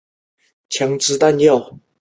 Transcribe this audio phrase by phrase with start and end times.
[0.03, 0.07] 鲁迅
[0.97, 1.79] 常到全浙会馆。